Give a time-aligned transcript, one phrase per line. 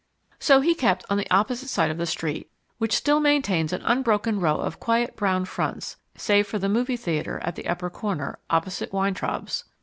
[0.39, 4.39] So he kept on the opposite side of the street, which still maintains an unbroken
[4.39, 8.91] row of quiet brown fronts, save for the movie theatre at the upper corner, opposite
[8.91, 9.63] Weintraub's.